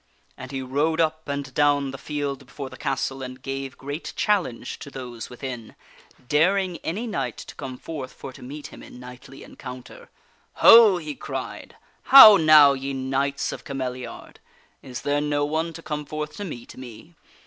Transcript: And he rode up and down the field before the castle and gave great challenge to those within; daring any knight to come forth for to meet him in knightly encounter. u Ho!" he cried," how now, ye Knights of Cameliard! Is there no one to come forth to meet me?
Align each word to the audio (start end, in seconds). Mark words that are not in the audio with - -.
And 0.35 0.51
he 0.51 0.63
rode 0.63 0.99
up 0.99 1.29
and 1.29 1.53
down 1.53 1.91
the 1.91 1.97
field 1.99 2.47
before 2.47 2.71
the 2.71 2.75
castle 2.75 3.21
and 3.21 3.39
gave 3.39 3.77
great 3.77 4.13
challenge 4.15 4.79
to 4.79 4.89
those 4.89 5.29
within; 5.29 5.75
daring 6.27 6.77
any 6.79 7.05
knight 7.05 7.37
to 7.37 7.53
come 7.53 7.77
forth 7.77 8.11
for 8.11 8.33
to 8.33 8.41
meet 8.41 8.73
him 8.73 8.81
in 8.81 8.99
knightly 8.99 9.43
encounter. 9.43 9.99
u 9.99 10.07
Ho!" 10.53 10.97
he 10.97 11.13
cried," 11.13 11.75
how 12.15 12.35
now, 12.35 12.73
ye 12.73 12.93
Knights 12.93 13.51
of 13.51 13.63
Cameliard! 13.63 14.37
Is 14.81 15.03
there 15.03 15.21
no 15.21 15.45
one 15.45 15.71
to 15.73 15.83
come 15.83 16.05
forth 16.05 16.35
to 16.37 16.43
meet 16.45 16.75
me? 16.75 17.13